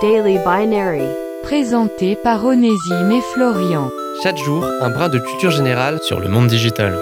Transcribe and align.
Daily 0.00 0.38
Binary. 0.38 1.02
Présenté 1.42 2.14
par 2.14 2.44
Onésime 2.44 3.10
et 3.10 3.20
Florian. 3.32 3.90
Chaque 4.22 4.36
jour, 4.36 4.64
un 4.80 4.90
brin 4.90 5.08
de 5.08 5.18
culture 5.18 5.50
générale 5.50 5.98
sur 6.02 6.20
le 6.20 6.28
monde 6.28 6.46
digital. 6.46 7.00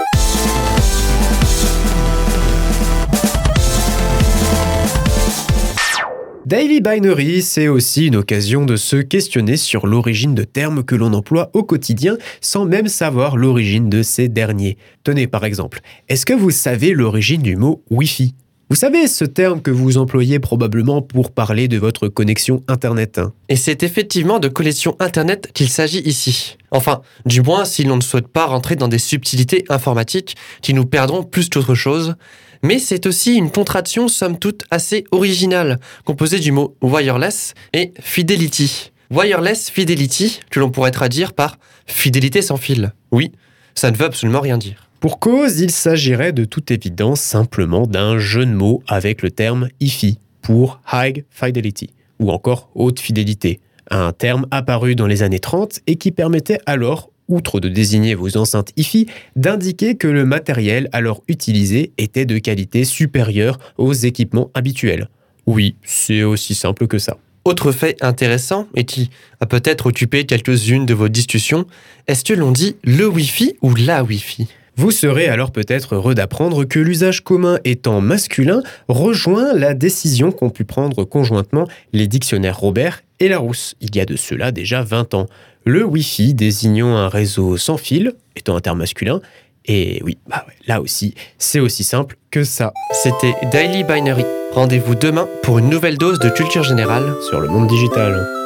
Daily 6.47 6.81
Binary, 6.81 7.43
c'est 7.43 7.69
aussi 7.69 8.07
une 8.07 8.17
occasion 8.17 8.65
de 8.65 8.77
se 8.77 8.97
questionner 8.97 9.59
sur 9.59 9.87
l'origine 9.87 10.35
de 10.35 10.45
termes 10.45 10.83
que 10.83 10.95
l'on 10.95 11.13
emploie 11.13 11.51
au 11.53 11.65
quotidien 11.65 12.17
sans 12.41 12.65
même 12.65 12.89
savoir 12.89 13.37
l'origine 13.37 13.91
de 13.91 14.03
ces 14.03 14.29
derniers. 14.29 14.79
Tenez 15.05 15.27
par 15.27 15.45
exemple, 15.45 15.81
est-ce 16.09 16.25
que 16.25 16.33
vous 16.33 16.53
savez 16.53 16.93
l'origine 16.93 17.43
du 17.43 17.57
mot 17.57 17.83
Wi-Fi? 17.91 18.35
Vous 18.69 18.75
savez, 18.75 19.07
ce 19.07 19.25
terme 19.25 19.63
que 19.63 19.71
vous 19.71 19.97
employez 19.97 20.41
probablement 20.41 21.01
pour 21.01 21.31
parler 21.31 21.69
de 21.69 21.79
votre 21.79 22.09
connexion 22.09 22.65
Internet. 22.67 23.19
Hein. 23.19 23.33
Et 23.49 23.55
c'est 23.55 23.85
effectivement 23.85 24.41
de 24.41 24.49
connexion 24.49 24.97
Internet 24.99 25.53
qu'il 25.55 25.69
s'agit 25.69 26.01
ici. 26.01 26.57
Enfin, 26.73 27.03
du 27.27 27.43
moins 27.43 27.65
si 27.65 27.85
l'on 27.85 27.95
ne 27.95 28.01
souhaite 28.01 28.27
pas 28.27 28.47
rentrer 28.47 28.75
dans 28.75 28.89
des 28.89 28.99
subtilités 28.99 29.65
informatiques 29.69 30.35
qui 30.63 30.75
nous 30.75 30.85
perdront 30.85 31.23
plus 31.23 31.49
qu'autre 31.49 31.77
chose. 31.77 32.17
Mais 32.65 32.81
c'est 32.81 33.07
aussi 33.07 33.37
une 33.37 33.53
contraction 33.53 34.09
somme 34.09 34.37
toute 34.37 34.65
assez 34.73 35.05
originale, 35.13 35.79
composée 36.05 36.41
du 36.41 36.51
mot 36.51 36.75
wireless 36.83 37.55
et 37.73 37.93
fidelity. 38.01 38.91
Wireless 39.13 39.71
fidelity, 39.71 40.41
que 40.51 40.59
l'on 40.59 40.73
pourrait 40.73 40.91
traduire 40.91 41.35
par 41.35 41.59
fidélité 41.87 42.43
sans 42.43 42.57
fil. 42.57 42.93
Oui, 43.13 43.31
ça 43.77 43.93
ne 43.93 43.97
veut 43.97 44.07
absolument 44.07 44.41
rien 44.41 44.59
dire. 44.59 44.86
Pour 45.01 45.21
cause, 45.21 45.61
il 45.61 45.71
s'agirait 45.71 46.33
de 46.33 46.47
toute 46.47 46.71
évidence 46.71 47.21
simplement 47.21 47.87
d'un 47.87 48.19
jeu 48.19 48.47
de 48.47 48.53
mots 48.53 48.83
avec 48.89 49.21
le 49.21 49.31
terme 49.31 49.69
IFI 49.79 50.19
pour 50.41 50.81
High 50.91 51.25
Fidelity 51.31 51.91
ou 52.19 52.31
encore 52.31 52.71
haute 52.75 52.99
fidélité, 52.99 53.61
un 53.91 54.13
terme 54.13 54.47
apparu 54.51 54.95
dans 54.95 55.07
les 55.07 55.23
années 55.23 55.39
30 55.39 55.81
et 55.87 55.97
qui 55.97 56.13
permettait 56.13 56.61
alors, 56.65 57.11
outre 57.29 57.61
de 57.61 57.69
désigner 57.69 58.15
vos 58.15 58.39
enceintes 58.39 58.73
IFI, 58.79 59.07
d'indiquer 59.37 59.97
que 59.97 60.09
le 60.09 60.25
matériel 60.25 60.89
alors 60.93 61.23
utilisé 61.29 61.93
était 61.99 62.25
de 62.25 62.39
qualité 62.39 62.85
supérieure 62.85 63.59
aux 63.77 63.93
équipements 63.93 64.51
habituels. 64.55 65.09
Oui, 65.47 65.77
c'est 65.85 66.23
aussi 66.23 66.55
simple 66.55 66.87
que 66.87 66.99
ça. 66.99 67.19
Autre 67.45 67.71
fait 67.71 68.03
intéressant 68.03 68.67
et 68.75 68.85
qui 68.85 69.11
a 69.41 69.47
peut-être 69.47 69.87
occupé 69.87 70.25
quelques-unes 70.25 70.87
de 70.87 70.95
vos 70.95 71.09
discussions, 71.09 71.67
est-ce 72.07 72.25
que 72.25 72.33
l'on 72.33 72.51
dit 72.51 72.77
le 72.83 73.07
Wi-Fi 73.07 73.57
ou 73.61 73.75
la 73.75 74.03
Wi-Fi? 74.03 74.49
Vous 74.77 74.91
serez 74.91 75.29
alors 75.29 75.53
peut-être 75.53 75.95
heureux 75.95 76.15
d'apprendre 76.15 76.65
que 76.65 76.79
l'usage 76.79 77.25
commun 77.25 77.59
étant 77.65 78.01
masculin 78.01 78.63
rejoint 78.89 79.55
la 79.55 79.73
décision 79.73 80.33
qu'ont 80.33 80.51
pu 80.51 80.65
prendre 80.65 81.05
conjointement 81.05 81.67
les 81.93 82.07
dictionnaires 82.07 82.59
Robert 82.59 83.03
et 83.19 83.29
Larousse 83.29 83.75
il 83.81 83.97
y 83.97 84.01
a 84.01 84.05
de 84.05 84.17
cela 84.17 84.53
déjà 84.53 84.83
20 84.83 85.15
ans. 85.15 85.27
Le 85.65 85.85
Wi-Fi 85.85 86.35
désignant 86.35 86.95
un 86.95 87.09
réseau 87.09 87.57
sans 87.57 87.79
fil 87.79 88.15
étant 88.37 88.55
un 88.55 88.61
terme 88.61 88.79
masculin 88.79 89.21
et 89.69 90.01
oui, 90.05 90.19
bah 90.29 90.47
là 90.67 90.81
aussi, 90.81 91.15
c'est 91.39 91.59
aussi 91.59 91.83
simple 91.83 92.17
que 92.31 92.45
ça. 92.45 92.73
C'était 92.93 93.35
Daily 93.51 93.83
Binary. 93.83 94.25
Rendez-vous 94.53 94.95
demain 94.95 95.29
pour 95.43 95.59
une 95.59 95.69
nouvelle 95.69 95.99
dose 95.99 96.21
de 96.21 96.29
culture 96.29 96.63
générale 96.63 97.15
sur 97.29 97.41
le 97.41 97.49
monde 97.49 97.67
digital. 97.67 98.46